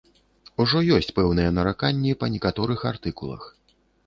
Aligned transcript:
Ужо 0.63 0.79
ёсць 0.95 1.13
пэўныя 1.17 1.51
нараканні 1.59 2.15
па 2.25 2.31
некаторых 2.37 2.79
артыкулах. 2.95 3.47